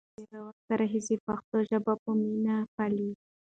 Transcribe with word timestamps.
هغه 0.07 0.13
له 0.15 0.25
ډېر 0.27 0.41
وخت 0.47 0.63
راهیسې 0.79 1.15
پښتو 1.25 1.57
ژبه 1.69 1.93
په 2.03 2.11
مینه 2.19 2.55
پالي. 2.75 3.11